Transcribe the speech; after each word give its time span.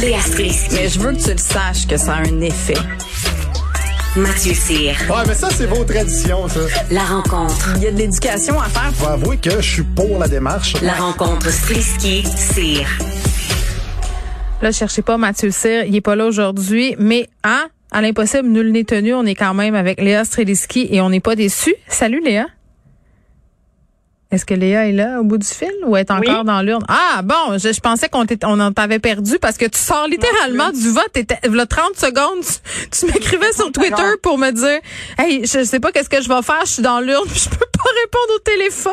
Léa 0.00 0.20
Strisky. 0.20 0.74
Mais 0.74 0.88
je 0.88 0.98
veux 0.98 1.12
que 1.12 1.22
tu 1.22 1.30
le 1.30 1.38
saches 1.38 1.86
que 1.86 1.96
ça 1.96 2.14
a 2.14 2.18
un 2.18 2.40
effet. 2.40 2.74
Mathieu 4.16 4.54
Cyr. 4.54 4.96
Ouais, 5.08 5.22
mais 5.26 5.34
ça, 5.34 5.48
c'est 5.50 5.66
vos 5.66 5.84
traditions, 5.84 6.48
ça. 6.48 6.60
La 6.90 7.04
rencontre. 7.04 7.74
Il 7.76 7.82
y 7.82 7.86
a 7.86 7.92
de 7.92 7.98
l'éducation 7.98 8.58
à 8.60 8.64
faire. 8.64 8.92
Faut 8.94 9.08
avouer 9.08 9.36
que 9.36 9.50
je 9.60 9.68
suis 9.74 9.82
pour 9.82 10.18
la 10.18 10.26
démarche. 10.26 10.74
La 10.82 10.94
rencontre 10.94 11.50
Strisky-Cyr. 11.50 12.86
Là, 14.60 14.72
cherchez 14.72 15.02
pas 15.02 15.18
Mathieu 15.18 15.50
Cyr, 15.52 15.84
il 15.84 15.94
est 15.94 16.00
pas 16.00 16.16
là 16.16 16.26
aujourd'hui, 16.26 16.96
mais 16.98 17.28
hein, 17.44 17.68
à 17.92 18.02
l'impossible, 18.02 18.48
nul 18.48 18.72
n'est 18.72 18.84
tenu, 18.84 19.14
on 19.14 19.24
est 19.24 19.36
quand 19.36 19.54
même 19.54 19.76
avec 19.76 20.00
Léa 20.00 20.24
Streliski 20.24 20.88
et 20.90 21.00
on 21.00 21.10
n'est 21.10 21.20
pas 21.20 21.36
déçus. 21.36 21.76
Salut 21.86 22.20
Léa. 22.24 22.46
Est-ce 24.30 24.44
que 24.44 24.52
Léa 24.52 24.86
est 24.88 24.92
là 24.92 25.20
au 25.20 25.24
bout 25.24 25.38
du 25.38 25.46
fil 25.46 25.72
ou 25.86 25.96
est 25.96 26.10
encore 26.10 26.44
dans 26.44 26.60
l'urne? 26.60 26.84
Ah 26.86 27.22
bon, 27.22 27.56
je, 27.56 27.72
je 27.72 27.80
pensais 27.80 28.10
qu'on 28.10 28.26
on 28.44 28.60
en 28.60 28.72
t'avait 28.72 28.98
perdu 28.98 29.38
parce 29.40 29.56
que 29.56 29.64
tu 29.64 29.78
sors 29.78 30.06
littéralement 30.06 30.70
du 30.70 30.90
vote. 30.90 31.10
T'étais- 31.14 31.38
Là, 31.48 31.64
30 31.64 31.96
secondes, 31.96 32.44
tu, 32.44 32.90
tu 32.90 33.06
m'écrivais 33.06 33.52
sur 33.52 33.72
Twitter 33.72 34.10
pour 34.22 34.36
me 34.36 34.50
dire 34.50 34.80
Hey, 35.18 35.40
je 35.46 35.64
sais 35.64 35.80
pas 35.80 35.92
qu'est-ce 35.92 36.10
que 36.10 36.20
je 36.20 36.28
vais 36.28 36.42
faire, 36.42 36.60
je 36.66 36.72
suis 36.72 36.82
dans 36.82 37.00
l'urne, 37.00 37.26
je 37.34 37.48
peux 37.48 37.56
pas 37.56 37.90
répondre 38.04 38.34
au 38.36 38.38
téléphone. 38.40 38.92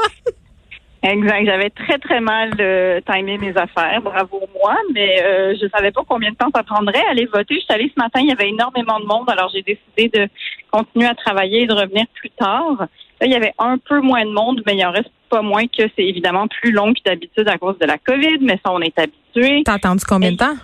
Exact. 1.03 1.45
J'avais 1.45 1.69
très, 1.69 1.99
très 1.99 2.19
mal 2.19 2.51
euh, 2.59 2.99
timé 3.01 3.37
mes 3.37 3.55
affaires. 3.57 4.01
Bravo 4.01 4.41
moi. 4.59 4.75
Mais 4.93 5.21
euh, 5.21 5.53
je 5.61 5.67
savais 5.67 5.91
pas 5.91 6.01
combien 6.07 6.31
de 6.31 6.35
temps 6.35 6.49
ça 6.55 6.63
prendrait 6.63 7.03
à 7.07 7.11
aller 7.11 7.25
voter. 7.25 7.55
Je 7.55 7.59
suis 7.59 7.73
allée 7.73 7.91
ce 7.95 8.01
matin, 8.01 8.21
il 8.21 8.29
y 8.29 8.31
avait 8.31 8.49
énormément 8.49 8.99
de 8.99 9.05
monde. 9.05 9.29
Alors, 9.29 9.51
j'ai 9.53 9.61
décidé 9.61 10.17
de 10.17 10.27
continuer 10.71 11.05
à 11.07 11.13
travailler 11.13 11.63
et 11.63 11.67
de 11.67 11.73
revenir 11.73 12.05
plus 12.15 12.31
tard. 12.31 12.75
Là, 12.79 13.27
il 13.27 13.31
y 13.31 13.35
avait 13.35 13.53
un 13.59 13.77
peu 13.77 13.99
moins 14.01 14.25
de 14.25 14.31
monde, 14.31 14.61
mais 14.65 14.75
il 14.75 14.83
en 14.85 14.91
reste 14.91 15.11
pas 15.35 15.41
moins 15.41 15.67
que 15.67 15.83
c'est 15.97 16.05
évidemment 16.05 16.47
plus 16.47 16.71
long 16.71 16.93
que 16.93 17.01
d'habitude 17.05 17.47
à 17.49 17.57
cause 17.57 17.77
de 17.77 17.85
la 17.85 17.97
COVID. 17.97 18.37
Mais 18.41 18.57
ça, 18.65 18.71
on 18.71 18.79
est 18.79 18.97
habitué. 18.97 19.63
T'as 19.65 19.73
attendu 19.73 20.05
combien 20.07 20.31
de 20.31 20.37
temps? 20.37 20.55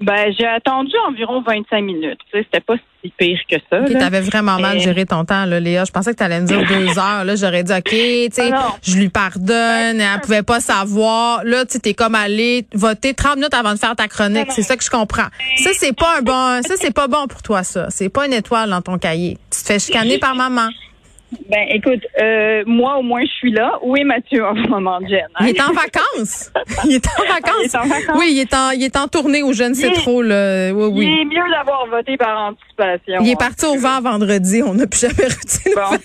Ben, 0.00 0.32
j'ai 0.38 0.46
attendu 0.46 0.92
environ 1.08 1.42
25 1.42 1.82
minutes. 1.82 2.20
Tu 2.30 2.38
sais, 2.38 2.44
c'était 2.44 2.60
pas 2.60 2.76
si 3.02 3.12
pire 3.18 3.38
que 3.50 3.56
ça. 3.68 3.82
T'avais 3.98 4.20
vraiment 4.20 4.58
mal 4.58 4.78
géré 4.78 5.04
ton 5.04 5.24
temps, 5.24 5.44
là, 5.44 5.60
Léa. 5.60 5.84
Je 5.84 5.90
pensais 5.90 6.12
que 6.12 6.16
t'allais 6.16 6.40
me 6.40 6.46
dire 6.46 6.66
deux 6.66 6.98
heures. 6.98 7.24
Là, 7.24 7.34
j'aurais 7.34 7.64
dit, 7.64 7.72
OK, 7.72 7.90
tu 7.90 8.28
sais, 8.30 8.50
Ah 8.54 8.76
je 8.82 8.96
lui 8.96 9.10
pardonne, 9.10 10.00
elle 10.00 10.20
pouvait 10.22 10.42
pas 10.42 10.60
savoir. 10.60 11.44
Là, 11.44 11.66
tu 11.66 11.80
t'es 11.80 11.92
comme 11.92 12.14
allé 12.14 12.66
voter 12.72 13.12
30 13.12 13.36
minutes 13.36 13.52
avant 13.52 13.74
de 13.74 13.78
faire 13.78 13.96
ta 13.96 14.08
chronique. 14.08 14.52
C'est 14.52 14.62
ça 14.62 14.76
que 14.76 14.84
je 14.84 14.90
comprends. 14.90 15.28
Ça, 15.58 15.70
c'est 15.74 15.94
pas 15.94 16.18
un 16.18 16.22
bon, 16.22 16.62
ça, 16.62 16.76
c'est 16.78 16.94
pas 16.94 17.08
bon 17.08 17.26
pour 17.26 17.42
toi, 17.42 17.62
ça. 17.62 17.90
C'est 17.90 18.08
pas 18.08 18.26
une 18.26 18.32
étoile 18.32 18.70
dans 18.70 18.80
ton 18.80 18.96
cahier. 18.96 19.36
Tu 19.50 19.60
te 19.60 19.66
fais 19.66 19.78
chicaner 19.78 20.18
par 20.18 20.34
maman. 20.34 20.68
Ben, 21.48 21.66
écoute, 21.68 22.00
euh, 22.20 22.62
moi, 22.66 22.96
au 22.98 23.02
moins, 23.02 23.22
je 23.22 23.30
suis 23.30 23.52
là. 23.52 23.78
Où 23.82 23.96
est 23.96 24.04
Mathieu 24.04 24.44
en 24.44 24.54
ce 24.56 24.68
moment, 24.68 24.98
Jen? 25.08 25.20
hein? 25.36 25.46
Il 25.46 25.50
est 25.50 25.60
en 25.60 25.72
vacances. 25.72 26.50
Il 26.84 26.94
est 26.94 27.06
en 27.06 27.22
vacances. 27.24 27.54
Il 27.62 27.66
est 27.66 27.76
en 27.76 27.86
vacances. 27.86 28.16
Oui, 28.18 28.26
il 28.32 28.40
est 28.40 28.54
en, 28.54 28.70
il 28.70 28.82
est 28.82 28.96
en 28.96 29.06
tournée 29.08 29.42
ou 29.42 29.52
je 29.52 29.62
ne 29.64 29.74
sais 29.74 29.88
Il 29.88 29.92
est- 29.92 29.96
trop, 29.96 30.22
là. 30.22 30.72
Oui, 30.72 30.88
Il 30.88 30.98
oui. 31.08 31.20
est 31.20 31.24
mieux 31.24 31.50
d'avoir 31.50 31.86
voté 31.86 32.16
par 32.16 32.50
anticipation. 32.50 33.20
Il 33.22 33.30
est 33.30 33.38
parti 33.38 33.64
au 33.66 33.76
vent 33.76 34.00
vendredi. 34.00 34.62
On 34.64 34.74
n'a 34.74 34.86
plus 34.86 35.00
jamais 35.00 35.24
reçu. 35.24 35.74
Bon. 35.74 35.96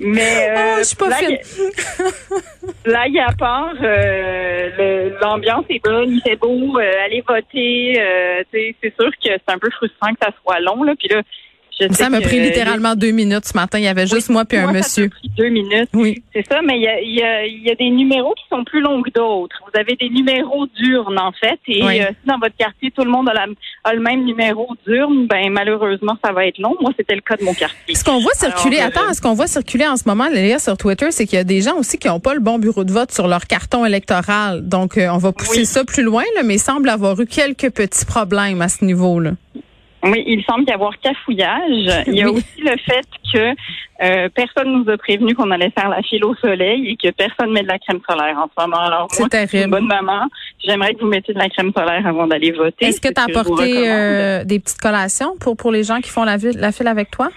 Mais 0.00 0.50
euh, 0.50 0.54
Oh, 0.74 0.78
je 0.78 0.82
suis 0.84 0.96
pas 0.96 1.08
là, 1.08 1.16
il- 1.22 1.38
il 2.86 3.14
y 3.14 3.18
a 3.20 3.32
part, 3.38 3.72
euh, 3.82 5.10
l'ambiance 5.20 5.64
est 5.70 5.82
bonne, 5.82 6.10
il 6.12 6.20
fait 6.22 6.36
beau, 6.36 6.78
euh, 6.78 7.04
aller 7.04 7.22
voter. 7.26 8.00
euh, 8.00 8.42
c'est 8.52 8.94
sûr 9.00 9.10
que 9.10 9.28
c'est 9.30 9.40
un 9.48 9.58
peu 9.58 9.70
frustrant 9.70 10.12
que 10.12 10.18
ça 10.22 10.30
soit 10.42 10.60
long 10.60 10.82
là. 10.82 10.94
Puis 10.98 11.08
là, 11.08 11.22
je 11.80 11.92
Ça 11.94 12.08
m'a 12.10 12.20
pris 12.20 12.40
littéralement 12.40 12.94
deux 12.94 13.10
minutes 13.10 13.44
ce 13.46 13.56
matin. 13.56 13.78
Il 13.78 13.84
y 13.84 13.88
avait 13.88 14.06
juste 14.06 14.28
moi 14.30 14.44
puis 14.44 14.58
un 14.58 14.62
Moi, 14.62 14.72
ça 14.72 14.78
monsieur. 14.78 15.04
m'a 15.04 15.10
pris 15.10 15.30
deux 15.36 15.48
minutes. 15.48 15.88
Oui. 15.94 16.22
C'est 16.34 16.46
ça, 16.46 16.60
mais 16.62 16.76
il 16.78 16.82
y 16.82 16.88
a, 16.88 17.00
y, 17.00 17.22
a, 17.22 17.46
y 17.46 17.70
a 17.70 17.74
des 17.74 17.90
numéros 17.90 18.34
qui 18.34 18.44
sont 18.50 18.64
plus 18.64 18.80
longs 18.80 19.02
que 19.02 19.10
d'autres. 19.10 19.56
Vous 19.64 19.80
avez 19.80 19.96
des 19.96 20.08
numéros 20.10 20.66
d'urne, 20.78 21.18
en 21.18 21.32
fait, 21.32 21.58
et 21.68 21.82
Oui. 21.84 22.00
euh, 22.00 22.06
si 22.10 22.26
dans 22.28 22.38
votre 22.38 22.56
quartier, 22.56 22.90
tout 22.90 23.04
le 23.04 23.10
monde 23.10 23.28
a, 23.28 23.34
la- 23.34 23.46
a 23.84 23.94
le 23.94 24.00
même 24.00 24.24
numéro 24.24 24.68
d'urne, 24.86 25.26
ben 25.26 25.50
malheureusement, 25.50 26.16
ça 26.24 26.32
va 26.32 26.46
être 26.46 26.58
long. 26.58 26.74
Moi, 26.80 26.92
c'était 26.96 27.14
le 27.14 27.20
cas 27.22 27.36
de 27.36 27.44
mon 27.44 27.54
quartier. 27.54 27.94
Ce 27.94 28.04
qu'on 28.04 28.20
voit 28.20 28.34
circuler, 28.34 28.78
Alors, 28.78 28.90
euh, 28.96 29.00
attends, 29.02 29.14
ce 29.14 29.20
qu'on 29.20 29.34
voit 29.34 29.46
circuler 29.46 29.86
en 29.86 29.96
ce 29.96 30.04
moment, 30.06 30.28
Léa, 30.28 30.58
sur 30.58 30.76
Twitter, 30.76 31.06
c'est 31.10 31.26
qu'il 31.26 31.36
y 31.36 31.40
a 31.40 31.44
des 31.44 31.60
gens 31.62 31.76
aussi 31.78 31.98
qui 31.98 32.08
n'ont 32.08 32.20
pas 32.20 32.34
le 32.34 32.40
bon 32.40 32.58
bureau 32.58 32.84
de 32.84 32.92
vote 32.92 33.12
sur 33.12 33.28
leur 33.28 33.46
carton 33.46 33.84
électoral. 33.84 34.66
Donc, 34.68 34.98
euh, 34.98 35.08
on 35.10 35.18
va 35.18 35.32
pousser 35.32 35.64
ça 35.64 35.84
plus 35.84 36.02
loin, 36.02 36.24
là, 36.36 36.42
mais 36.44 36.54
il 36.56 36.60
semble 36.60 36.88
avoir 36.88 37.18
eu 37.20 37.26
quelques 37.26 37.70
petits 37.70 38.04
problèmes 38.04 38.60
à 38.62 38.68
ce 38.68 38.84
niveau-là. 38.84 39.32
Oui, 40.04 40.24
il 40.26 40.42
semble 40.44 40.64
y 40.68 40.72
avoir 40.72 40.92
cafouillage. 40.98 42.04
Il 42.08 42.14
y 42.14 42.22
a 42.22 42.26
Oui. 42.30 42.38
aussi 42.38 42.60
le 42.60 42.76
fait 42.78 43.06
que 43.32 43.54
euh, 44.02 44.28
personne 44.34 44.72
nous 44.72 44.90
a 44.92 44.96
prévenu 44.96 45.34
qu'on 45.34 45.50
allait 45.52 45.70
faire 45.70 45.88
la 45.88 46.02
file 46.02 46.24
au 46.24 46.34
soleil 46.36 46.88
et 46.88 46.96
que 46.96 47.12
personne 47.14 47.52
met 47.52 47.62
de 47.62 47.68
la 47.68 47.78
crème 47.78 48.00
solaire 48.08 48.36
en 48.36 48.46
ce 48.48 48.60
moment. 48.60 48.80
Alors 48.82 49.06
C'est 49.10 49.20
moi, 49.22 49.64
une 49.64 49.70
bonne 49.70 49.86
maman, 49.86 50.26
j'aimerais 50.64 50.94
que 50.94 51.00
vous 51.00 51.06
mettiez 51.06 51.32
de 51.34 51.38
la 51.38 51.48
crème 51.48 51.72
solaire 51.76 52.04
avant 52.06 52.26
d'aller 52.26 52.50
voter. 52.50 52.86
Est-ce 52.86 53.00
que 53.00 53.08
tu 53.12 53.20
as 53.20 53.24
apporté 53.38 53.88
euh, 53.90 54.44
des 54.44 54.58
petites 54.58 54.80
collations 54.80 55.34
pour, 55.40 55.56
pour 55.56 55.70
les 55.70 55.84
gens 55.84 56.00
qui 56.00 56.10
font 56.10 56.24
la, 56.24 56.36
la 56.56 56.72
file 56.72 56.88
avec 56.88 57.10
toi? 57.10 57.28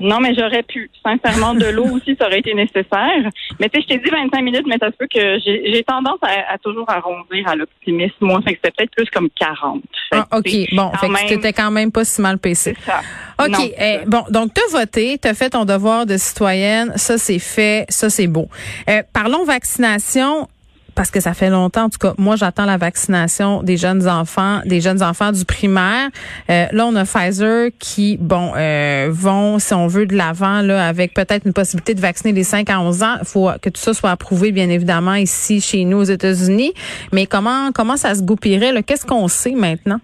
Non, 0.00 0.18
mais 0.20 0.34
j'aurais 0.34 0.62
pu. 0.62 0.90
Sincèrement, 1.04 1.54
de 1.54 1.66
l'eau 1.66 1.86
aussi, 1.86 2.16
ça 2.18 2.26
aurait 2.26 2.40
été 2.40 2.54
nécessaire. 2.54 3.22
Mais 3.58 3.68
tu 3.68 3.80
sais, 3.80 3.86
je 3.88 3.94
t'ai 3.94 3.98
dit 3.98 4.10
25 4.10 4.42
minutes, 4.42 4.66
mais 4.66 4.78
ça 4.78 4.90
se 4.90 4.96
peut 4.96 5.06
que 5.12 5.38
j'ai 5.44 5.72
j'ai 5.72 5.84
tendance 5.84 6.18
à, 6.22 6.54
à 6.54 6.58
toujours 6.58 6.88
arrondir 6.88 7.46
à 7.46 7.54
l'optimisme. 7.54 8.14
Moi, 8.20 8.40
fait 8.42 8.54
que 8.54 8.60
c'était 8.64 8.74
peut-être 8.76 8.90
plus 8.96 9.10
comme 9.10 9.28
40. 9.38 9.82
Fait 10.12 10.18
Ah, 10.18 10.38
OK. 10.38 10.50
Bon, 10.72 10.90
fait 10.92 11.08
que 11.08 11.28
t'étais 11.28 11.52
quand 11.52 11.70
même 11.70 11.92
pas 11.92 12.04
si 12.04 12.20
mal 12.20 12.38
payé. 12.38 12.54
C'est 12.54 12.78
ça. 12.80 13.00
OK. 13.38 13.48
Non, 13.48 13.58
eh, 13.78 13.98
bon, 14.06 14.24
donc 14.30 14.52
tu 14.54 14.60
as 14.62 14.78
voté, 14.78 15.18
tu 15.18 15.28
as 15.28 15.34
fait 15.34 15.50
ton 15.50 15.64
devoir 15.64 16.06
de 16.06 16.16
citoyenne, 16.16 16.92
ça 16.96 17.18
c'est 17.18 17.38
fait, 17.38 17.86
ça 17.88 18.10
c'est 18.10 18.26
beau. 18.26 18.48
Euh, 18.88 19.02
parlons 19.12 19.44
vaccination 19.44 20.48
parce 20.94 21.10
que 21.10 21.20
ça 21.20 21.34
fait 21.34 21.50
longtemps, 21.50 21.84
en 21.84 21.88
tout 21.88 21.98
cas, 21.98 22.14
moi 22.18 22.36
j'attends 22.36 22.64
la 22.64 22.76
vaccination 22.76 23.62
des 23.62 23.76
jeunes 23.76 24.08
enfants, 24.08 24.60
des 24.64 24.80
jeunes 24.80 25.02
enfants 25.02 25.32
du 25.32 25.44
primaire. 25.44 26.08
Euh, 26.50 26.66
là, 26.72 26.86
on 26.86 26.94
a 26.96 27.04
Pfizer 27.04 27.70
qui, 27.78 28.16
bon, 28.18 28.52
euh, 28.56 29.08
vont, 29.10 29.58
si 29.58 29.74
on 29.74 29.86
veut, 29.86 30.06
de 30.06 30.16
l'avant 30.16 30.62
là, 30.62 30.86
avec 30.86 31.14
peut-être 31.14 31.46
une 31.46 31.52
possibilité 31.52 31.94
de 31.94 32.00
vacciner 32.00 32.32
les 32.32 32.44
5 32.44 32.68
à 32.70 32.80
11 32.80 33.02
ans. 33.02 33.16
Il 33.20 33.26
faut 33.26 33.50
que 33.60 33.70
tout 33.70 33.80
ça 33.80 33.94
soit 33.94 34.10
approuvé, 34.10 34.52
bien 34.52 34.68
évidemment, 34.68 35.14
ici, 35.14 35.60
chez 35.60 35.84
nous, 35.84 35.98
aux 35.98 36.04
États-Unis. 36.04 36.72
Mais 37.12 37.26
comment 37.26 37.70
comment 37.72 37.96
ça 37.96 38.14
se 38.14 38.22
goupillerait? 38.22 38.82
Qu'est-ce 38.82 39.06
qu'on 39.06 39.28
sait 39.28 39.52
maintenant? 39.52 40.00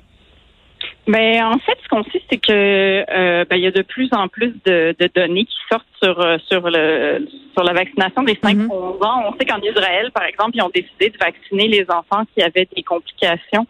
Ben, 1.07 1.45
en 1.45 1.59
fait, 1.59 1.79
ce 1.85 1.89
qu'on 1.89 2.03
sait, 2.05 2.21
c'est 2.29 2.39
que 2.39 2.51
euh, 2.53 3.45
ben, 3.49 3.57
il 3.57 3.63
y 3.63 3.67
a 3.67 3.71
de 3.71 3.83
plus 3.83 4.09
en 4.13 4.27
plus 4.27 4.53
de, 4.65 4.95
de 4.99 5.09
données 5.15 5.45
qui 5.45 5.57
sortent 5.71 5.87
sur 6.03 6.21
euh, 6.21 6.37
sur 6.49 6.69
le 6.69 7.29
sur 7.53 7.63
la 7.63 7.73
vaccination 7.73 8.23
des 8.25 8.37
5 8.43 8.57
Mhm. 8.57 8.71
11 8.71 9.03
ans. 9.03 9.23
On 9.29 9.33
sait 9.39 9.45
qu'en 9.45 9.61
Israël, 9.61 10.11
par 10.13 10.25
exemple, 10.25 10.53
ils 10.55 10.63
ont 10.63 10.71
décidé 10.75 11.11
de 11.11 11.19
vacciner 11.19 11.69
les 11.69 11.87
enfants 11.91 12.25
qui 12.35 12.43
avaient 12.43 12.69
des 12.75 12.83
complications, 12.83 13.67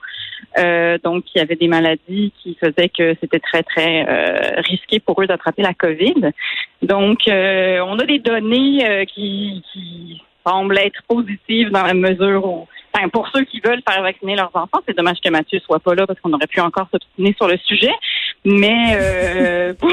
euh, 0.59 0.97
donc 1.05 1.25
qui 1.25 1.39
avaient 1.39 1.57
des 1.57 1.69
maladies 1.69 2.33
qui 2.43 2.57
faisaient 2.59 2.89
que 2.89 3.15
c'était 3.21 3.39
très 3.41 3.63
très 3.63 4.07
euh, 4.09 4.61
risqué 4.63 4.99
pour 4.99 5.21
eux 5.21 5.27
d'attraper 5.27 5.63
la 5.63 5.75
COVID. 5.75 6.31
Donc, 6.83 7.29
euh, 7.29 7.81
on 7.87 7.99
a 7.99 8.05
des 8.05 8.19
données 8.19 8.87
euh, 8.89 9.05
qui, 9.05 9.63
qui 9.73 10.23
semblent 10.47 10.79
être 10.79 11.03
positives 11.09 11.71
dans 11.71 11.83
la 11.83 11.95
mesure 11.95 12.45
où 12.45 12.67
Enfin, 12.97 13.09
pour 13.11 13.29
ceux 13.29 13.45
qui 13.45 13.61
veulent 13.61 13.83
faire 13.87 14.03
vacciner 14.03 14.37
leurs 14.37 14.51
enfants, 14.55 14.81
c'est 14.87 14.97
dommage 14.97 15.19
que 15.23 15.29
Mathieu 15.29 15.59
soit 15.61 15.81
pas 15.81 15.95
là 15.95 16.07
parce 16.07 16.19
qu'on 16.21 16.33
aurait 16.33 16.47
pu 16.47 16.61
encore 16.61 16.89
s'obstiner 16.91 17.35
sur 17.37 17.47
le 17.47 17.59
sujet. 17.59 17.93
Mais 18.47 18.97
euh, 18.97 19.75
pour, 19.79 19.91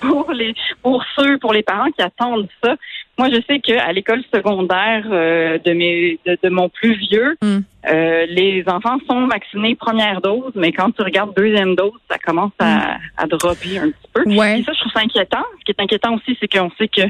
pour 0.00 0.32
les 0.32 0.54
pour 0.80 1.04
ceux, 1.16 1.38
pour 1.38 1.52
les 1.52 1.62
parents 1.64 1.90
qui 1.90 2.02
attendent 2.02 2.48
ça, 2.62 2.76
moi 3.18 3.28
je 3.30 3.40
sais 3.48 3.58
qu'à 3.58 3.92
l'école 3.92 4.22
secondaire 4.32 5.04
euh, 5.10 5.58
de 5.58 5.72
mes 5.72 6.20
de, 6.24 6.38
de 6.42 6.48
mon 6.48 6.68
plus 6.68 6.94
vieux, 6.94 7.36
Mm. 7.42 7.58
euh, 7.88 8.26
les 8.26 8.64
enfants 8.68 8.98
sont 9.08 9.26
vaccinés 9.26 9.74
première 9.74 10.20
dose, 10.20 10.52
mais 10.54 10.72
quand 10.72 10.90
tu 10.92 11.02
regardes 11.02 11.34
deuxième 11.34 11.74
dose, 11.74 11.98
ça 12.08 12.18
commence 12.18 12.52
à, 12.58 12.96
à 13.16 13.26
dropper 13.26 13.78
un 13.78 13.90
petit 13.90 14.10
peu. 14.12 14.22
Ouais. 14.24 14.60
Et 14.60 14.64
ça, 14.64 14.72
je 14.72 14.80
trouve 14.80 14.92
ça 14.92 15.00
inquiétant. 15.00 15.44
Ce 15.58 15.64
qui 15.64 15.72
est 15.72 15.82
inquiétant 15.82 16.14
aussi, 16.14 16.36
c'est 16.40 16.48
qu'on 16.48 16.70
sait 16.78 16.88
que 16.88 17.02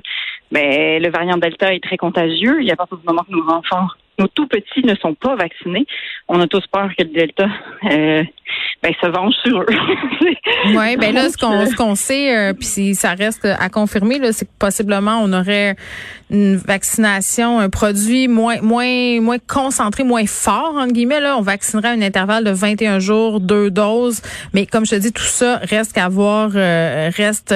ben, 0.50 1.02
le 1.02 1.10
variant 1.10 1.36
Delta 1.36 1.74
est 1.74 1.82
très 1.82 1.96
contagieux. 1.96 2.62
Et 2.62 2.70
à 2.70 2.76
partir 2.76 2.96
du 2.96 3.06
moment 3.06 3.24
que 3.24 3.32
nos 3.32 3.48
enfants, 3.50 3.88
nos 4.20 4.28
tout 4.28 4.46
petits 4.46 4.84
ne 4.84 4.94
sont 4.96 5.14
pas 5.14 5.34
vaccinés, 5.34 5.86
on 6.28 6.40
a 6.40 6.46
tous 6.46 6.66
peur 6.66 6.90
que 6.96 7.02
le 7.04 7.10
Delta 7.10 7.48
euh, 7.90 8.22
ben, 8.82 8.92
se 9.00 9.06
venge 9.06 9.34
sur 9.44 9.60
eux. 9.62 9.66
Oui, 10.66 10.96
ben 10.96 11.14
là, 11.14 11.28
ce 11.30 11.38
qu'on 11.38 11.58
Donc, 11.58 11.68
ce 11.68 11.76
qu'on 11.76 11.94
sait, 11.94 12.36
euh, 12.36 12.52
puis 12.52 12.66
si 12.66 12.94
ça 12.94 13.14
reste 13.14 13.46
à 13.46 13.68
confirmer, 13.70 14.18
là, 14.18 14.32
c'est 14.32 14.44
que 14.44 14.50
possiblement 14.58 15.20
on 15.22 15.32
aurait 15.32 15.74
une 16.30 16.56
vaccination, 16.56 17.58
un 17.58 17.70
produit 17.70 18.28
moins 18.28 18.60
moins 18.60 19.20
moins 19.20 19.38
concentré, 19.38 20.04
moins 20.04 20.26
fort 20.26 20.74
entre 20.76 20.92
guillemets. 20.92 21.20
Là, 21.20 21.36
on 21.38 21.40
vaccinerait 21.40 21.88
à 21.88 21.92
un 21.92 22.02
intervalle 22.02 22.44
de 22.44 22.50
21 22.50 22.98
jours, 22.98 23.40
deux 23.40 23.70
doses. 23.70 24.20
Mais 24.52 24.66
comme 24.66 24.84
je 24.84 24.90
te 24.92 24.96
dis, 24.96 25.12
tout 25.12 25.22
ça 25.22 25.56
reste 25.62 25.96
à 25.96 26.08
voir, 26.08 26.50
euh, 26.54 27.10
reste 27.16 27.54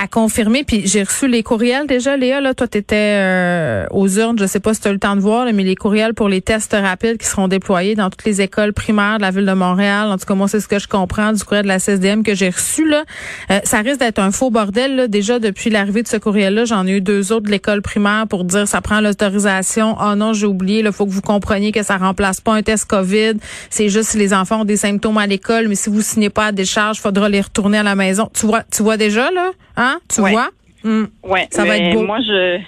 à 0.00 0.06
confirmer. 0.06 0.64
Puis 0.64 0.86
j'ai 0.86 1.02
reçu 1.02 1.28
les 1.28 1.42
courriels 1.42 1.86
déjà, 1.86 2.16
Léa. 2.16 2.40
Là, 2.40 2.54
toi, 2.54 2.68
t'étais 2.68 2.96
euh, 2.96 3.86
aux 3.90 4.08
urnes. 4.08 4.38
Je 4.38 4.46
sais 4.46 4.60
pas 4.60 4.74
si 4.74 4.80
tu 4.80 4.88
as 4.88 4.90
eu 4.90 4.94
le 4.94 5.00
temps 5.00 5.16
de 5.16 5.20
voir, 5.20 5.44
là, 5.44 5.52
mais 5.52 5.64
les 5.64 5.74
courriels 5.74 6.14
pour 6.14 6.28
les 6.28 6.40
tests 6.40 6.72
rapides 6.72 7.18
qui 7.18 7.26
seront 7.26 7.48
déployés 7.48 7.94
dans 7.94 8.08
toutes 8.10 8.24
les 8.24 8.40
écoles 8.40 8.72
primaires 8.72 9.16
de 9.16 9.22
la 9.22 9.30
ville 9.30 9.46
de 9.46 9.52
Montréal. 9.52 10.10
En 10.10 10.16
tout 10.16 10.26
cas, 10.26 10.34
moi, 10.34 10.48
c'est 10.48 10.60
ce 10.60 10.68
que 10.68 10.78
je 10.78 10.86
comprends 10.86 11.32
du 11.32 11.42
courriel 11.42 11.64
de 11.64 11.68
la 11.68 11.78
CSDM 11.78 12.22
que 12.22 12.34
j'ai 12.34 12.50
reçu. 12.50 12.88
Là. 12.88 13.04
Euh, 13.50 13.58
ça 13.64 13.78
risque 13.78 14.00
d'être 14.00 14.20
un 14.20 14.30
faux 14.30 14.50
bordel. 14.50 14.96
Là. 14.96 15.08
Déjà, 15.08 15.38
depuis 15.38 15.70
l'arrivée 15.70 16.02
de 16.02 16.08
ce 16.08 16.16
courriel-là, 16.16 16.64
j'en 16.64 16.86
ai 16.86 16.92
eu 16.92 17.00
deux 17.00 17.32
autres 17.32 17.46
de 17.46 17.50
l'école 17.50 17.82
primaire 17.82 18.26
pour 18.28 18.44
dire 18.44 18.68
ça 18.68 18.80
prend 18.80 19.00
l'autorisation. 19.00 19.96
Oh 20.00 20.14
non, 20.14 20.32
j'ai 20.32 20.46
oublié. 20.46 20.80
Il 20.80 20.92
faut 20.92 21.06
que 21.06 21.10
vous 21.10 21.22
compreniez 21.22 21.72
que 21.72 21.82
ça 21.82 21.96
remplace 21.96 22.40
pas 22.40 22.54
un 22.54 22.62
test 22.62 22.86
COVID. 22.86 23.34
C'est 23.70 23.88
juste 23.88 24.10
si 24.10 24.18
les 24.18 24.32
enfants 24.32 24.62
ont 24.62 24.64
des 24.64 24.76
symptômes 24.76 25.18
à 25.18 25.26
l'école, 25.26 25.68
mais 25.68 25.74
si 25.74 25.90
vous 25.90 26.02
signez 26.02 26.30
pas 26.30 26.46
à 26.46 26.52
décharge, 26.52 27.00
faudra 27.00 27.28
les 27.28 27.40
retourner 27.40 27.78
à 27.78 27.82
la 27.82 27.94
maison. 27.94 28.30
Tu 28.32 28.46
vois, 28.46 28.62
tu 28.70 28.82
vois 28.82 28.96
déjà, 28.96 29.30
là? 29.30 29.50
Hein? 29.78 29.98
Tu 30.12 30.20
Ouais. 30.20 30.32
vois? 30.32 30.48
Hmm. 30.84 31.04
Ouais, 31.22 31.46
Ça 31.50 31.64
va 31.64 31.76
être 31.78 31.94
beau. 31.94 32.02
Moi, 32.04 32.18
je, 32.20 32.58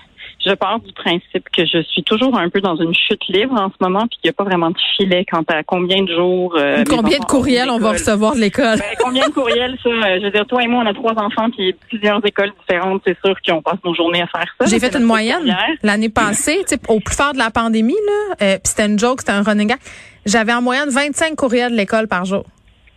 je 0.45 0.53
pars 0.55 0.81
du 0.81 0.93
principe 0.93 1.49
que 1.57 1.65
je 1.67 1.83
suis 1.83 2.03
toujours 2.03 2.37
un 2.39 2.49
peu 2.49 2.61
dans 2.61 2.77
une 2.77 2.95
chute 2.95 3.23
libre 3.29 3.55
en 3.61 3.69
ce 3.69 3.75
moment, 3.81 4.01
puis 4.09 4.19
qu'il 4.21 4.29
n'y 4.29 4.31
a 4.31 4.33
pas 4.33 4.45
vraiment 4.45 4.71
de 4.71 4.77
filet 4.97 5.25
quant 5.31 5.43
à 5.49 5.62
combien 5.62 6.03
de 6.03 6.12
jours. 6.15 6.55
euh, 6.57 6.83
Combien 6.89 7.19
de 7.19 7.25
courriels 7.25 7.69
on 7.71 7.79
va 7.79 7.91
recevoir 7.93 8.35
de 8.35 8.41
l'école? 8.41 8.79
Ben, 8.79 8.97
combien 9.01 9.29
de 9.29 9.33
courriels, 9.33 9.77
ça? 9.83 9.89
euh, 9.91 10.19
Je 10.19 10.25
veux 10.25 10.31
dire, 10.31 10.47
toi 10.47 10.62
et 10.62 10.67
moi, 10.67 10.83
on 10.85 10.87
a 10.89 10.95
trois 10.95 11.12
enfants, 11.19 11.51
puis 11.57 11.73
plusieurs 11.89 12.25
écoles 12.27 12.53
différentes. 12.61 13.03
C'est 13.07 13.17
sûr 13.25 13.35
qu'on 13.47 13.61
passe 13.62 13.79
nos 13.85 13.95
journées 13.95 14.23
à 14.23 14.27
faire 14.27 14.47
ça. 14.61 14.67
J'ai 14.67 14.81
fait 14.81 14.95
une 14.97 15.05
moyenne 15.05 15.57
l'année 15.83 16.09
passée, 16.09 16.65
au 16.89 17.01
plus 17.01 17.15
fort 17.17 17.33
de 17.33 17.39
la 17.39 17.51
pandémie, 17.51 17.95
là, 18.07 18.35
euh, 18.43 18.55
puis 18.55 18.61
c'était 18.65 18.87
une 18.87 18.99
joke, 18.99 19.21
c'était 19.21 19.33
un 19.33 19.43
running 19.43 19.69
gag. 19.69 19.79
J'avais 20.27 20.53
en 20.53 20.62
moyenne 20.62 20.89
25 20.91 21.35
courriels 21.37 21.73
de 21.73 21.77
l'école 21.77 22.07
par 22.09 22.25
jour. 22.25 22.45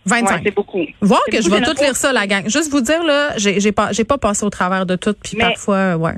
25. 0.06 0.30
Ouais, 0.30 0.40
c'est 0.44 0.54
beaucoup. 0.54 0.84
Voir 1.00 1.22
que 1.30 1.40
je 1.40 1.48
vais 1.48 1.60
tout 1.60 1.74
lire 1.80 1.96
ça, 1.96 2.12
la 2.12 2.26
gang. 2.26 2.48
Juste 2.48 2.70
vous 2.70 2.80
dire, 2.80 3.02
là, 3.04 3.32
j'ai 3.36 3.72
pas, 3.72 3.92
j'ai 3.92 4.04
pas 4.04 4.18
passé 4.18 4.44
au 4.44 4.50
travers 4.50 4.86
de 4.86 4.96
tout, 4.96 5.14
puis 5.22 5.36
parfois, 5.36 5.96
ouais, 5.96 6.14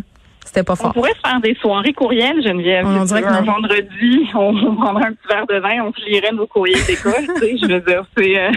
c'était 0.47 0.63
pas 0.63 0.73
On 0.75 0.77
fort. 0.77 0.93
pourrait 0.95 1.13
se 1.15 1.29
faire 1.29 1.41
des 1.41 1.55
soirées 1.61 1.93
courriels, 1.93 2.43
Geneviève. 2.43 2.87
On 2.87 3.05
dirait 3.05 3.23
que 3.23 3.27
un 3.27 3.43
vendredi, 3.43 4.27
on, 4.35 4.55
on 4.57 4.77
prendrait 4.77 5.05
un 5.07 5.13
petit 5.13 5.29
verre 5.29 5.47
de 5.47 5.59
vin, 5.61 5.85
on 5.85 5.93
lirait 6.09 6.33
nos 6.33 6.47
courriers 6.47 6.81
d'école. 6.87 7.27
tu 7.37 7.41
sais, 7.41 7.57
je 7.61 7.67
veux 7.67 7.81
dire, 7.81 8.05
c'est... 8.17 8.39
Euh, 8.39 8.51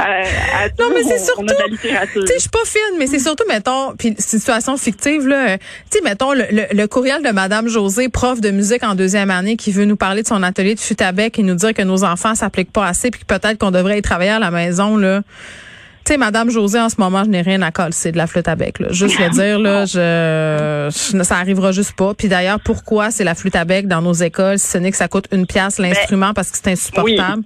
à, 0.00 0.04
à 0.04 0.68
Non, 0.78 0.90
mais 0.94 1.02
c'est 1.02 1.14
on- 1.36 1.42
On 1.42 1.48
surtout-. 1.48 1.64
Tu 1.72 2.26
sais, 2.26 2.34
je 2.34 2.40
suis 2.40 2.48
pas 2.50 2.64
fine, 2.64 2.98
mais 2.98 3.06
c'est 3.08 3.18
surtout, 3.18 3.44
mettons, 3.48 3.94
puis 3.98 4.14
situation 4.18 4.76
fictive, 4.76 5.26
là, 5.26 5.48
euh, 5.50 5.56
tu 5.90 5.98
sais, 5.98 6.04
mettons, 6.04 6.32
le, 6.32 6.44
le- 6.52 6.66
le 6.76 6.86
courriel 6.86 7.22
de 7.22 7.30
Madame 7.30 7.68
José, 7.68 8.08
prof 8.08 8.40
de 8.40 8.50
musique 8.50 8.84
en 8.84 8.94
deuxième 8.94 9.30
année, 9.30 9.56
qui 9.56 9.72
veut 9.72 9.86
nous 9.86 9.96
parler 9.96 10.22
de 10.22 10.28
son 10.28 10.42
atelier 10.44 10.74
de 10.76 10.80
futabec 10.80 11.38
et 11.38 11.42
nous 11.42 11.54
dire 11.56 11.74
que 11.74 11.82
nos 11.82 12.04
enfants 12.04 12.34
s'appliquent 12.36 12.72
pas 12.72 12.86
assez, 12.86 13.10
puis 13.10 13.20
que 13.22 13.26
peut-être 13.26 13.58
qu'on 13.58 13.70
devrait 13.72 13.98
y 13.98 14.02
travailler 14.02 14.30
à 14.30 14.38
la 14.38 14.50
maison, 14.52 14.96
là. 14.96 15.22
Tu 16.08 16.14
sais, 16.14 16.18
Madame 16.18 16.48
José, 16.48 16.80
en 16.80 16.88
ce 16.88 16.94
moment, 16.98 17.22
je 17.22 17.28
n'ai 17.28 17.42
rien 17.42 17.60
à 17.60 17.70
coller, 17.70 17.92
c'est 17.92 18.12
de 18.12 18.16
la 18.16 18.26
flûte 18.26 18.48
à 18.48 18.56
bec, 18.56 18.78
là. 18.78 18.86
Juste 18.92 19.18
le 19.20 19.28
dire, 19.28 19.58
là, 19.58 19.84
je, 19.84 20.88
je- 20.90 21.22
ça 21.22 21.36
arrivera 21.36 21.70
juste 21.70 21.94
pas. 21.98 22.14
Puis 22.14 22.28
d'ailleurs, 22.28 22.60
pourquoi 22.64 23.10
c'est 23.10 23.24
la 23.24 23.34
flûte 23.34 23.54
à 23.56 23.66
bec 23.66 23.86
dans 23.86 24.00
nos 24.00 24.14
écoles, 24.14 24.58
si 24.58 24.68
ce 24.68 24.78
n'est 24.78 24.90
que 24.90 24.96
ça 24.96 25.08
coûte 25.08 25.26
une 25.32 25.46
pièce 25.46 25.78
l'instrument 25.78 26.32
parce 26.32 26.50
que 26.50 26.56
c'est 26.56 26.70
insupportable? 26.70 27.42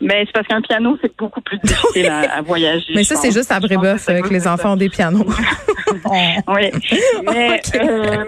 Mais 0.00 0.24
c'est 0.26 0.32
parce 0.32 0.48
qu'un 0.48 0.60
piano, 0.62 0.98
c'est 1.00 1.16
beaucoup 1.16 1.40
plus 1.42 1.60
difficile 1.62 2.06
à, 2.08 2.38
à 2.38 2.42
voyager. 2.42 2.86
Mais 2.92 3.04
ça, 3.04 3.14
c'est 3.14 3.30
juste 3.30 3.52
à 3.52 3.60
Brébeuf 3.60 4.06
que 4.06 4.32
les 4.32 4.48
enfants 4.48 4.72
ont 4.72 4.76
des 4.76 4.88
pianos. 4.88 5.24
Oui. 6.48 6.70
Mais, 7.24 7.60
euh, 7.76 8.24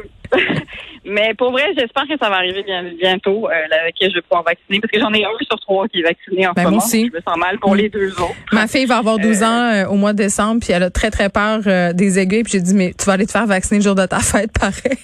mais 1.04 1.34
pour 1.34 1.52
vrai, 1.52 1.64
j'espère 1.76 2.04
que 2.04 2.16
ça 2.20 2.28
va 2.30 2.36
arriver 2.36 2.62
bien, 2.62 2.82
bientôt, 2.98 3.48
euh, 3.48 3.52
là, 3.70 3.90
que 3.92 4.08
je 4.08 4.14
vais 4.14 4.22
pouvoir 4.22 4.42
vacciner, 4.44 4.80
parce 4.80 4.90
que 4.90 5.00
j'en 5.00 5.12
ai 5.12 5.24
un 5.24 5.28
sur 5.46 5.58
trois 5.60 5.86
qui 5.88 6.00
est 6.00 6.02
vacciné 6.02 6.46
en 6.46 6.52
Ben, 6.52 6.62
ce 6.62 6.62
moi 6.62 6.70
moment. 6.72 6.84
aussi. 6.84 7.08
Je 7.12 7.16
me 7.16 7.20
sens 7.22 7.36
mal 7.38 7.58
pour 7.58 7.74
Mm. 7.74 7.78
les 7.78 7.88
deux 7.88 8.10
autres. 8.12 8.34
Ma 8.52 8.66
fille 8.66 8.86
va 8.86 8.98
avoir 8.98 9.18
12 9.18 9.42
ans 9.42 9.70
euh, 9.72 9.86
au 9.86 9.94
mois 9.96 10.12
de 10.12 10.18
décembre, 10.18 10.60
puis 10.62 10.72
elle 10.72 10.82
a 10.82 10.90
très, 10.90 11.10
très 11.10 11.28
peur 11.28 11.60
euh, 11.66 11.92
des 11.92 12.18
aiguilles. 12.18 12.42
Puis 12.44 12.52
j'ai 12.54 12.60
dit, 12.60 12.74
mais 12.74 12.92
tu 12.98 13.04
vas 13.06 13.12
aller 13.14 13.26
te 13.26 13.32
faire 13.32 13.46
vacciner 13.46 13.78
le 13.80 13.84
jour 13.84 13.94
de 13.94 14.06
ta 14.06 14.20
fête, 14.20 14.50
pareil. 14.58 14.98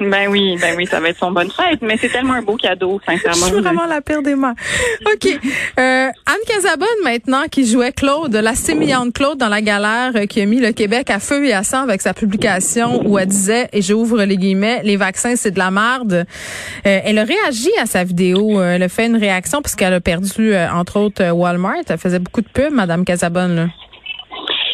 Ben 0.00 0.28
oui, 0.30 0.56
ben 0.60 0.74
oui, 0.76 0.86
ça 0.86 0.98
va 0.98 1.10
être 1.10 1.18
son 1.18 1.30
bonne 1.30 1.50
fête, 1.50 1.80
mais 1.82 1.96
c'est 1.98 2.08
tellement 2.08 2.32
un 2.34 2.42
beau 2.42 2.56
cadeau, 2.56 3.00
Je 3.06 3.12
sincèrement. 3.12 3.46
suis 3.46 3.60
vraiment 3.60 3.84
la 3.86 4.00
pire 4.00 4.22
des 4.22 4.34
mères. 4.34 4.54
OK. 5.12 5.26
Euh, 5.78 6.08
Anne 6.08 6.44
Casabonne, 6.46 6.88
maintenant, 7.04 7.42
qui 7.50 7.66
jouait 7.66 7.92
Claude, 7.92 8.34
la 8.34 8.54
sémillante 8.54 9.12
Claude 9.12 9.36
dans 9.38 9.48
la 9.48 9.60
galère, 9.60 10.12
euh, 10.16 10.24
qui 10.26 10.40
a 10.40 10.46
mis 10.46 10.58
le 10.58 10.72
Québec 10.72 11.10
à 11.10 11.18
feu 11.18 11.44
et 11.46 11.52
à 11.52 11.62
sang 11.62 11.82
avec 11.82 12.00
sa 12.00 12.14
publication 12.14 13.02
où 13.06 13.18
elle 13.18 13.26
disait, 13.28 13.68
et 13.72 13.82
j'ouvre 13.82 14.22
les 14.24 14.36
guillemets, 14.38 14.80
les 14.84 14.96
vaccins, 14.96 15.36
c'est 15.36 15.50
de 15.50 15.58
la 15.58 15.70
merde. 15.70 16.24
Euh, 16.86 17.00
elle 17.04 17.18
a 17.18 17.24
réagi 17.24 17.70
à 17.80 17.86
sa 17.86 18.02
vidéo. 18.04 18.58
Euh, 18.60 18.74
Elle 18.76 18.82
a 18.84 18.88
fait 18.88 19.06
une 19.06 19.16
réaction 19.16 19.60
puisqu'elle 19.60 19.92
a 19.92 20.00
perdu, 20.00 20.54
entre 20.56 20.98
autres, 20.98 21.30
Walmart. 21.30 21.74
Elle 21.88 21.98
faisait 21.98 22.18
beaucoup 22.18 22.40
de 22.40 22.48
pubs, 22.48 22.72
Madame 22.72 23.04
Casabonne, 23.04 23.54
là. 23.56 23.66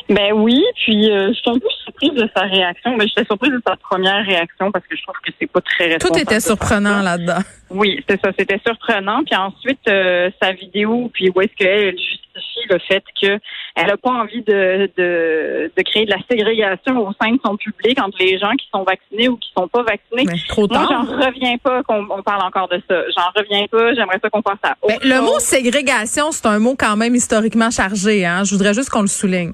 Ben 0.08 0.32
oui, 0.34 0.62
puis 0.84 1.10
euh, 1.10 1.28
je 1.28 1.32
suis 1.34 1.50
un 1.50 1.54
peu 1.58 1.66
surprise 1.84 2.12
de 2.12 2.28
sa 2.36 2.42
réaction. 2.44 2.96
Ben, 2.96 3.08
j'étais 3.08 3.24
surprise 3.24 3.50
de 3.52 3.60
sa 3.66 3.74
première 3.76 4.24
réaction 4.24 4.70
parce 4.70 4.86
que 4.86 4.96
je 4.96 5.02
trouve 5.02 5.16
que 5.24 5.32
c'est 5.40 5.50
pas 5.50 5.60
très 5.60 5.98
Tout 5.98 6.16
était 6.16 6.38
surprenant 6.40 7.02
là-dedans. 7.02 7.40
Oui, 7.70 8.04
c'est 8.08 8.20
ça, 8.20 8.30
c'était 8.38 8.60
surprenant. 8.64 9.24
Puis 9.24 9.34
ensuite, 9.34 9.80
euh, 9.88 10.30
sa 10.40 10.52
vidéo, 10.52 11.10
puis 11.12 11.30
où 11.34 11.40
est-ce 11.40 11.54
qu'elle 11.56 11.98
justifie 11.98 12.66
le 12.70 12.78
fait 12.78 13.02
que 13.20 13.38
elle 13.74 13.90
a 13.90 13.96
pas 13.96 14.10
envie 14.10 14.42
de, 14.42 14.88
de, 14.96 15.72
de 15.76 15.82
créer 15.82 16.04
de 16.06 16.10
la 16.10 16.18
ségrégation 16.30 16.98
au 16.98 17.12
sein 17.20 17.32
de 17.32 17.40
son 17.44 17.56
public 17.56 18.00
entre 18.00 18.16
les 18.20 18.38
gens 18.38 18.52
qui 18.52 18.66
sont 18.72 18.84
vaccinés 18.84 19.28
ou 19.28 19.36
qui 19.36 19.48
sont 19.58 19.66
pas 19.68 19.82
vaccinés. 19.82 20.24
Mais 20.24 20.38
trop 20.48 20.68
Moi, 20.68 20.78
tard. 20.78 20.88
j'en 20.88 21.26
reviens 21.26 21.56
pas 21.58 21.82
qu'on 21.82 22.06
on 22.10 22.22
parle 22.22 22.42
encore 22.42 22.68
de 22.68 22.80
ça. 22.88 23.02
J'en 23.16 23.30
reviens 23.42 23.66
pas. 23.66 23.92
J'aimerais 23.94 24.18
ça 24.22 24.30
qu'on 24.30 24.42
passe 24.42 24.58
à 24.62 24.76
autre 24.82 24.98
Ben, 25.02 25.08
le 25.08 25.20
mot 25.20 25.32
chose. 25.32 25.42
ségrégation, 25.42 26.30
c'est 26.30 26.46
un 26.46 26.58
mot 26.60 26.76
quand 26.78 26.96
même 26.96 27.14
historiquement 27.16 27.70
chargé. 27.70 28.24
Hein? 28.24 28.44
Je 28.44 28.54
voudrais 28.54 28.72
juste 28.74 28.90
qu'on 28.90 29.02
le 29.02 29.08
souligne. 29.08 29.52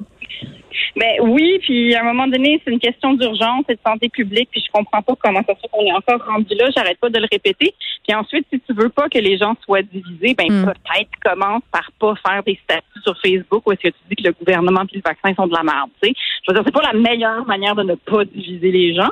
Ben 1.03 1.17
oui, 1.29 1.59
puis 1.63 1.95
à 1.97 2.01
un 2.01 2.05
moment 2.05 2.29
donné, 2.29 2.61
c'est 2.65 2.71
une 2.71 2.79
question 2.79 3.15
d'urgence 3.15 3.65
et 3.69 3.75
de 3.75 3.81
santé 3.85 4.09
publique, 4.09 4.49
puis 4.53 4.63
je 4.65 4.71
comprends 4.73 5.03
pas 5.03 5.15
comment 5.21 5.41
ça 5.45 5.55
se 5.57 5.61
fait 5.63 5.69
qu'on 5.73 5.85
est 5.85 5.93
encore 5.93 6.25
rendu 6.25 6.55
là. 6.55 6.69
J'arrête 6.77 6.99
pas 7.01 7.09
de 7.11 7.19
le 7.19 7.27
répéter. 7.31 7.75
Puis 8.07 8.15
ensuite, 8.17 8.47
si 8.53 8.61
tu 8.61 8.73
veux 8.73 8.89
pas 8.89 9.09
que 9.09 9.19
les 9.19 9.37
gens 9.37 9.55
soient 9.65 9.83
divisés, 9.83 10.35
ben 10.39 10.47
Hmm. 10.49 10.65
peut-être 10.67 11.11
commence 11.25 11.63
par 11.73 11.91
pas 11.99 12.15
faire 12.25 12.43
des 12.45 12.59
statuts 12.63 13.01
sur 13.03 13.17
Facebook 13.25 13.63
où 13.67 13.73
est-ce 13.73 13.81
que 13.81 13.89
tu 13.89 13.95
dis 14.11 14.17
que 14.23 14.29
le 14.29 14.33
gouvernement 14.33 14.83
et 14.93 14.97
le 14.97 15.03
vaccin 15.05 15.35
sont 15.35 15.47
de 15.49 15.55
la 15.55 15.63
merde. 15.65 15.91
Tu 16.03 16.09
sais, 16.11 16.15
je 16.47 16.53
veux 16.53 16.55
dire, 16.55 16.63
c'est 16.67 16.75
pas 16.75 16.93
la 16.93 16.99
meilleure 16.99 17.45
manière 17.47 17.75
de 17.75 17.83
ne 17.83 17.95
pas 17.95 18.25
diviser 18.25 18.71
les 18.71 18.95
gens. 18.95 19.11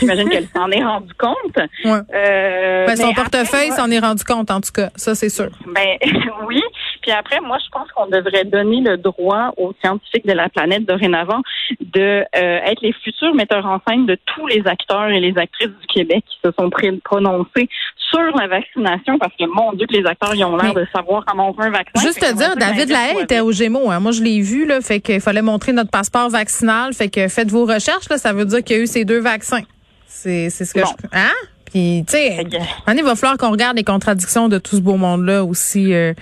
J'imagine 0.00 0.28
qu'elle 0.28 0.48
s'en 0.54 0.70
est 0.70 0.82
rendue 0.84 1.14
compte. 1.18 1.56
Ouais. 1.84 2.00
Euh, 2.14 2.86
Ben, 2.86 2.96
son 2.96 3.08
mais 3.08 3.14
portefeuille 3.14 3.70
après, 3.70 3.82
s'en 3.82 3.90
est 3.90 3.98
rendu 3.98 4.24
compte, 4.24 4.50
en 4.50 4.60
tout 4.60 4.72
cas. 4.74 4.88
Ça, 4.96 5.14
c'est 5.14 5.28
sûr. 5.30 5.48
ben 5.66 5.96
oui. 6.48 6.60
Puis 7.02 7.10
après, 7.12 7.40
moi, 7.40 7.58
je 7.64 7.68
pense 7.70 7.90
qu'on 7.92 8.06
devrait 8.06 8.44
donner 8.44 8.80
le 8.80 8.96
droit 8.96 9.52
aux 9.56 9.72
scientifiques 9.82 10.26
de 10.26 10.32
la 10.32 10.48
planète 10.48 10.84
dorénavant 10.84 11.40
de 11.80 12.00
euh, 12.00 12.24
être 12.34 12.82
les 12.82 12.92
futurs 12.92 13.34
metteurs 13.34 13.66
en 13.66 13.80
scène 13.88 14.06
de 14.06 14.18
tous 14.26 14.46
les 14.46 14.62
acteurs 14.66 15.08
et 15.08 15.20
les 15.20 15.36
actrices 15.38 15.68
du 15.68 15.86
Québec 15.92 16.24
qui 16.28 16.38
se 16.44 16.50
sont 16.58 16.70
prononcés 17.04 17.68
sur 18.10 18.36
la 18.36 18.48
vaccination 18.48 19.18
parce 19.18 19.32
que 19.38 19.44
mon 19.46 19.72
Dieu 19.72 19.86
que 19.86 19.94
les 19.94 20.06
acteurs 20.06 20.34
ils 20.34 20.44
ont 20.44 20.56
l'air 20.56 20.74
de 20.74 20.86
savoir 20.94 21.24
comment 21.24 21.50
on 21.50 21.54
fait 21.54 21.68
un 21.68 21.70
vaccin. 21.70 22.00
Juste 22.00 22.20
te 22.20 22.34
dire, 22.34 22.56
David 22.56 22.90
Lahaye 22.90 23.22
était 23.22 23.40
au 23.40 23.52
Gémeaux. 23.52 23.90
Hein. 23.90 24.00
Moi, 24.00 24.12
je 24.12 24.22
l'ai 24.22 24.40
vu, 24.40 24.66
là. 24.66 24.80
Fait 24.80 25.00
qu'il 25.00 25.20
fallait 25.20 25.42
montrer 25.42 25.72
notre 25.72 25.90
passeport 25.90 26.28
vaccinal. 26.28 26.92
Fait 26.92 27.08
que 27.08 27.28
faites 27.28 27.50
vos 27.50 27.64
recherches, 27.64 28.08
là. 28.08 28.18
Ça 28.18 28.32
veut 28.32 28.44
dire 28.44 28.62
qu'il 28.64 28.76
y 28.76 28.80
a 28.80 28.82
eu 28.82 28.86
ces 28.86 29.04
deux 29.04 29.20
vaccins. 29.20 29.62
C'est, 30.06 30.50
c'est 30.50 30.64
ce 30.64 30.74
que 30.74 30.80
Bon. 30.80 30.88
je. 31.02 31.18
Hein? 31.18 31.32
Puis, 31.66 32.04
tu 32.04 32.14
sais, 32.14 32.44
il 32.88 33.02
va 33.04 33.14
falloir 33.14 33.38
qu'on 33.38 33.52
regarde 33.52 33.76
les 33.76 33.84
contradictions 33.84 34.48
de 34.48 34.58
tout 34.58 34.74
ce 34.74 34.80
beau 34.80 34.96
monde-là 34.96 35.44
aussi, 35.44 35.94
euh, 35.94 36.14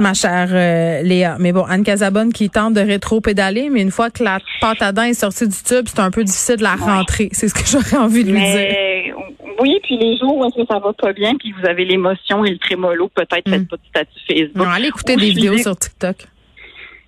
ma 0.00 0.14
chère 0.14 0.48
euh, 0.52 1.02
Léa. 1.02 1.36
Mais 1.38 1.52
bon, 1.52 1.64
Anne 1.64 1.84
Casabonne 1.84 2.32
qui 2.32 2.50
tente 2.50 2.74
de 2.74 2.80
rétro-pédaler, 2.80 3.68
mais 3.70 3.82
une 3.82 3.90
fois 3.90 4.10
que 4.10 4.22
la 4.24 4.38
pâte 4.60 4.82
à 4.82 4.92
dents 4.92 5.02
est 5.02 5.14
sortie 5.14 5.46
du 5.48 5.54
tube, 5.62 5.86
c'est 5.86 6.00
un 6.00 6.10
peu 6.10 6.24
difficile 6.24 6.56
de 6.56 6.62
la 6.62 6.76
rentrer. 6.76 7.28
C'est 7.32 7.48
ce 7.48 7.54
que 7.54 7.66
j'aurais 7.66 8.02
envie 8.02 8.24
de 8.24 8.30
lui 8.32 8.40
dire. 8.40 8.54
Mais 8.54 9.12
oui, 9.60 9.78
puis 9.82 9.96
les 9.98 10.16
jours 10.18 10.36
où 10.38 10.44
est-ce 10.46 10.56
que 10.62 10.66
ça 10.70 10.78
va 10.78 10.92
pas 10.92 11.12
bien, 11.12 11.34
puis 11.36 11.52
vous 11.52 11.66
avez 11.68 11.84
l'émotion 11.84 12.44
et 12.44 12.50
le 12.50 12.58
trémolo, 12.58 13.08
peut-être 13.14 13.46
Mm. 13.46 13.52
faites 13.52 13.68
pas 13.68 13.76
de 13.76 13.82
statut 13.88 14.20
Facebook. 14.26 14.56
Non, 14.56 14.70
allez 14.70 14.88
écouter 14.88 15.14
Ou 15.14 15.20
des 15.20 15.30
vidéos 15.30 15.58
sur 15.58 15.76
TikTok. 15.76 16.16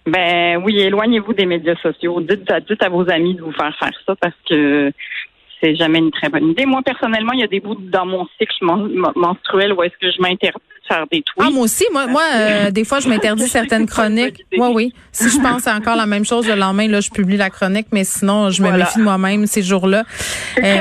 Ben 0.07 0.61
oui, 0.65 0.79
éloignez-vous 0.81 1.33
des 1.33 1.47
médias 1.47 1.77
sociaux. 1.77 2.21
Dites 2.21 2.51
à, 2.51 2.61
dites 2.61 2.83
à 2.83 2.89
vos 2.89 3.09
amis 3.09 3.35
de 3.37 3.41
vous 3.43 3.53
faire 3.53 3.75
faire 3.79 3.93
ça 4.05 4.15
parce 4.21 4.35
que 4.51 4.91
c'est 5.61 5.77
jamais 5.77 6.01
une 6.01 6.11
très 6.11 6.29
bonne 6.29 6.49
idée. 6.51 6.67
Moi, 6.67 6.83
personnellement, 6.85 7.33
il 7.35 7.41
y 7.41 7.45
a 7.45 7.47
des 7.47 7.61
bouts 7.61 7.77
dans 7.79 8.05
mon 8.05 8.27
cycle 8.37 8.53
men- 8.63 8.89
men- 8.93 9.13
menstruel 9.15 9.73
où 9.73 9.83
est-ce 9.85 9.97
que 10.01 10.11
je 10.11 10.21
m'interdis 10.21 10.59
des 11.11 11.23
tweets. 11.23 11.37
Ah, 11.39 11.51
moi 11.51 11.65
aussi. 11.65 11.85
Moi, 11.93 12.07
moi 12.07 12.23
euh, 12.35 12.71
des 12.71 12.85
fois, 12.85 13.01
je 13.01 13.09
m'interdis 13.09 13.49
certaines 13.49 13.87
chroniques. 13.87 14.45
Oui, 14.57 14.69
oui. 14.75 14.95
Si 15.13 15.29
je 15.31 15.39
pense 15.41 15.67
à 15.67 15.75
encore 15.75 15.97
la 15.97 16.07
même 16.07 16.25
chose 16.25 16.47
le 16.47 16.55
lendemain, 16.55 16.89
là, 16.89 17.01
je 17.01 17.11
publie 17.11 17.37
la 17.37 17.51
chronique, 17.51 17.87
mais 17.93 18.05
sinon, 18.05 18.51
je 18.51 18.63
me 18.63 18.71
méfie 18.71 18.99
de 18.99 19.03
moi-même 19.05 19.47
ces 19.47 19.63
jours-là. 19.63 20.05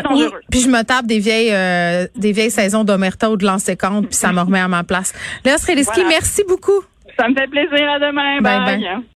Dangereux. 0.03 0.31
puis 0.49 0.61
je 0.61 0.67
me 0.69 0.83
tape 0.83 1.05
des 1.05 1.19
vieilles 1.19 1.51
euh, 1.53 2.07
des 2.15 2.31
vieilles 2.31 2.51
saisons 2.51 2.83
d'Omerta 2.83 3.29
ou 3.31 3.37
de 3.37 3.45
Lancécante, 3.45 4.07
puis 4.07 4.15
ça 4.15 4.31
me 4.31 4.41
remet 4.41 4.59
à 4.59 4.67
ma 4.67 4.83
place. 4.83 5.13
Léa 5.45 5.57
Streliski, 5.57 6.01
Voilà. 6.01 6.09
merci 6.09 6.43
beaucoup. 6.47 6.81
Ça 7.17 7.27
me 7.27 7.35
fait 7.35 7.47
plaisir. 7.47 7.89
À 7.91 7.99
demain. 7.99 8.41
Bye, 8.41 8.59
Bye. 8.65 8.79
bye. 8.79 9.03